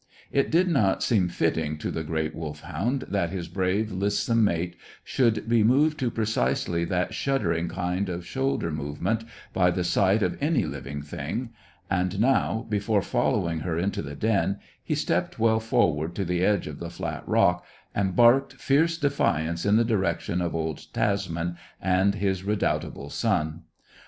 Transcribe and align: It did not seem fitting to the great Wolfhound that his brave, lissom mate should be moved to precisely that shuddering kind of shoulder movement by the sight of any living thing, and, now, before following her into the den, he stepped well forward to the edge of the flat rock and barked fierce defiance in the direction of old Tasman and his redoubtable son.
It 0.31 0.49
did 0.49 0.67
not 0.67 1.03
seem 1.03 1.29
fitting 1.29 1.77
to 1.77 1.91
the 1.91 2.03
great 2.03 2.33
Wolfhound 2.33 3.03
that 3.09 3.29
his 3.29 3.47
brave, 3.47 3.91
lissom 3.91 4.43
mate 4.43 4.75
should 5.03 5.47
be 5.47 5.63
moved 5.63 5.99
to 5.99 6.09
precisely 6.09 6.83
that 6.85 7.13
shuddering 7.13 7.67
kind 7.67 8.09
of 8.09 8.25
shoulder 8.25 8.71
movement 8.71 9.23
by 9.53 9.69
the 9.69 9.83
sight 9.83 10.23
of 10.23 10.39
any 10.41 10.63
living 10.65 11.03
thing, 11.03 11.51
and, 11.87 12.19
now, 12.19 12.65
before 12.67 13.03
following 13.03 13.59
her 13.59 13.77
into 13.77 14.01
the 14.01 14.15
den, 14.15 14.57
he 14.83 14.95
stepped 14.95 15.37
well 15.37 15.59
forward 15.59 16.15
to 16.15 16.25
the 16.25 16.43
edge 16.43 16.65
of 16.65 16.79
the 16.79 16.89
flat 16.89 17.21
rock 17.27 17.63
and 17.93 18.15
barked 18.15 18.53
fierce 18.53 18.97
defiance 18.97 19.67
in 19.67 19.75
the 19.75 19.85
direction 19.85 20.41
of 20.41 20.55
old 20.55 20.91
Tasman 20.93 21.57
and 21.79 22.15
his 22.15 22.43
redoubtable 22.43 23.11
son. 23.11 23.65